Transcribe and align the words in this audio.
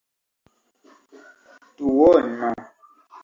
duono 1.81 2.49